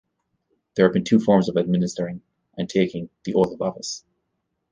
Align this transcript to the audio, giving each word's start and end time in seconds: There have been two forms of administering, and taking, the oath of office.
There 0.73 0.87
have 0.87 0.93
been 0.93 1.03
two 1.03 1.19
forms 1.19 1.47
of 1.47 1.57
administering, 1.57 2.23
and 2.57 2.67
taking, 2.67 3.11
the 3.23 3.35
oath 3.35 3.53
of 3.53 3.61
office. 3.61 4.03